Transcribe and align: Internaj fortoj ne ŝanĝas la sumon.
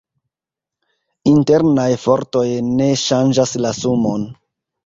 Internaj 1.33 1.87
fortoj 2.05 2.45
ne 2.71 2.91
ŝanĝas 3.05 3.55
la 3.67 3.75
sumon. 3.83 4.27